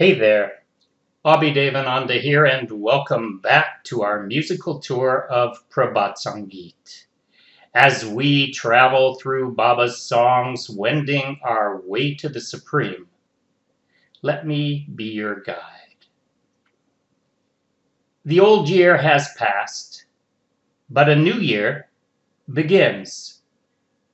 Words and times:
Hey 0.00 0.14
there, 0.14 0.62
Abhi 1.26 1.54
Devananda 1.54 2.18
here, 2.18 2.46
and 2.46 2.70
welcome 2.70 3.38
back 3.40 3.84
to 3.84 4.00
our 4.00 4.22
musical 4.22 4.78
tour 4.78 5.26
of 5.30 5.62
Prabhat 5.68 6.14
Sangeet. 6.16 7.04
As 7.74 8.06
we 8.06 8.50
travel 8.50 9.16
through 9.16 9.54
Baba's 9.56 10.00
songs, 10.00 10.70
wending 10.70 11.38
our 11.42 11.82
way 11.82 12.14
to 12.14 12.30
the 12.30 12.40
Supreme, 12.40 13.08
let 14.22 14.46
me 14.46 14.88
be 14.94 15.04
your 15.04 15.42
guide. 15.42 16.06
The 18.24 18.40
old 18.40 18.70
year 18.70 18.96
has 18.96 19.34
passed, 19.36 20.06
but 20.88 21.10
a 21.10 21.14
new 21.14 21.34
year 21.34 21.90
begins, 22.50 23.42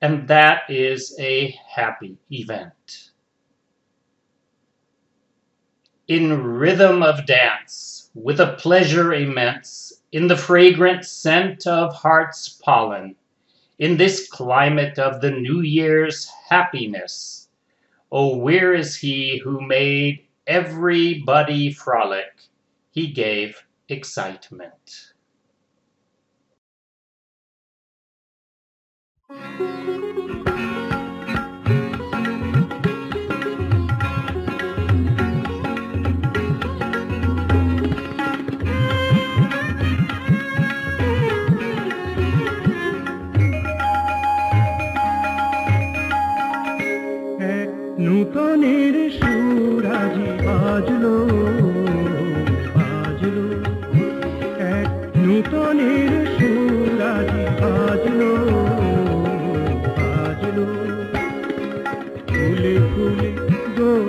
and 0.00 0.26
that 0.28 0.62
is 0.70 1.14
a 1.20 1.54
happy 1.68 2.16
event 2.30 3.10
in 6.08 6.42
rhythm 6.42 7.02
of 7.02 7.26
dance, 7.26 8.10
with 8.14 8.40
a 8.40 8.54
pleasure 8.54 9.14
immense, 9.14 10.02
in 10.12 10.26
the 10.26 10.36
fragrant 10.36 11.04
scent 11.04 11.66
of 11.66 11.94
heart's 11.94 12.48
pollen, 12.48 13.16
in 13.78 13.96
this 13.96 14.28
climate 14.28 14.98
of 14.98 15.20
the 15.20 15.30
New 15.30 15.60
Year's 15.60 16.30
happiness. 16.48 17.48
Oh, 18.12 18.36
where 18.36 18.74
is 18.74 18.94
he 18.94 19.40
who 19.42 19.60
made 19.60 20.26
everybody 20.46 21.72
frolic? 21.72 22.32
He 22.90 23.08
gave 23.08 23.64
excitement. 23.88 25.14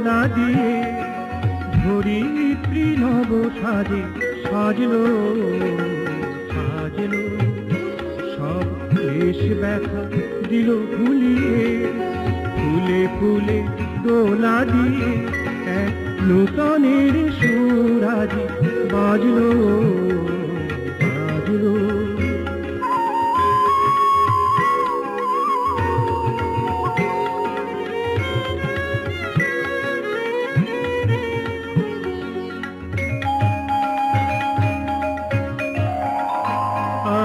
দোলা 0.00 0.22
দিয়ে 0.36 0.72
ধরিত্রী 1.78 2.86
নব 3.02 3.30
সাজে 3.60 4.02
সাজলো 4.44 5.04
সাজলো। 6.52 7.22
সব 8.34 8.64
বেশ 8.94 9.40
ব্যথা 9.60 10.02
দিল 10.50 10.68
ভুলিয়ে 10.92 11.64
ফুলে 12.56 13.02
ফুলে 13.16 13.58
দোলা 14.04 14.56
দিয়ে 14.72 15.10
এক 15.82 15.94
নূতনের 16.28 17.14
সুরাজি 17.38 18.44
বাজলো 18.92 19.50
বাজলো। 21.00 21.79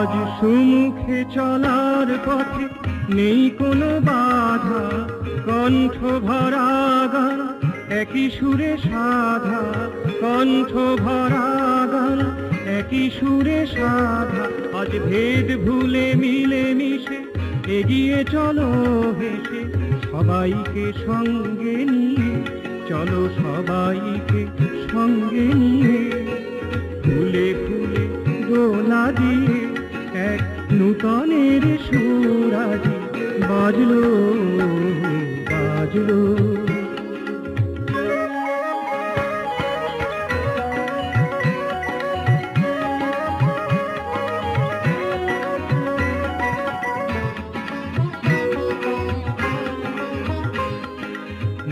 আজ 0.06 0.16
সুমুখে 0.38 1.20
চলার 1.36 2.10
পথে 2.26 2.66
নেই 3.18 3.42
কোনো 3.60 3.90
বাধা, 4.08 4.84
কণ্ঠ 5.48 5.98
ভরা 6.28 6.70
গান 7.14 7.40
একই 8.02 8.26
সুরে 8.38 8.74
সাধা, 8.88 9.62
কণ্ঠ 10.24 10.72
ভরা 11.06 11.48
গান 11.94 12.20
একই 12.80 13.06
সুরে 13.18 13.60
সাধা। 13.76 14.44
আজ 14.80 14.92
ভেদ 15.08 15.48
ভুলে 15.66 16.08
মিলে 16.22 16.64
মিশে 16.80 17.20
এগিয়ে 17.78 18.20
চলো 18.34 18.70
হেসে, 19.20 19.62
সবাইকে 20.12 20.86
সঙ্গে 21.06 21.78
নিয়ে, 21.92 22.32
চলো 22.90 23.22
সবাইকে 23.42 24.42
সঙ্গে 24.92 25.46
নিয়ে। 25.62 26.00
ফুলে 27.04 27.48
ফুলে 27.64 28.04
দোলা 28.48 29.04
দিয়ে 29.20 29.65
এক 30.32 30.42
নূতনের 30.78 31.64
সুরাজি 31.86 32.96
বাজলো 33.50 34.06
বাজলো। 35.52 36.22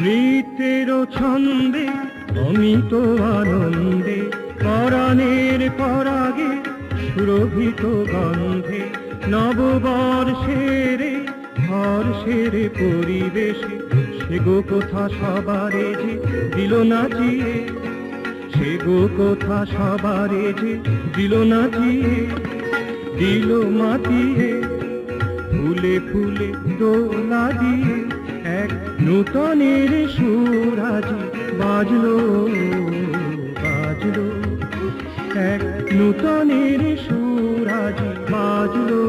নৃত্যের 0.01 0.89
ছন্দে 1.17 1.87
অমিত 2.47 2.91
আনন্দে 3.37 4.22
সুরভিত 7.13 7.84
গন্ধে 8.13 8.84
নববর্ষের 9.34 11.01
হর্ষের 11.68 12.53
পরিবেশে, 12.79 13.75
সে 14.19 14.38
গো 14.46 14.57
কোথা 14.69 15.03
সবারে 15.19 15.88
যে 16.01 16.13
দিল 16.56 16.74
নাচিয়ে 16.91 17.53
সে 18.53 18.72
গো 18.85 19.00
কোথা 19.18 19.59
সবারে 19.75 20.46
যে 20.62 20.74
দিল 21.16 21.34
নাচিয়ে 21.51 22.16
দিল 23.19 23.50
মাতিয়ে 23.80 24.51
ফুলে 25.51 25.95
ফুলে 26.09 26.50
দোলা 26.80 27.45
দিয়ে, 27.62 27.95
এক 28.62 28.72
নূতনের 29.06 29.91
সুরাজি 30.16 31.22
বাজলো 31.59 32.18
বাজলো। 33.63 34.25
এক 35.53 35.62
নূতনের 35.97 36.52
সুরাজি 38.63 38.81
বাজলো 38.81 38.88
বাজলো 38.90 39.02